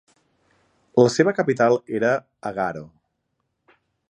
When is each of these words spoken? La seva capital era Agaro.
La 1.03 1.11
seva 1.17 1.35
capital 1.41 1.77
era 2.01 2.11
Agaro. 2.53 2.85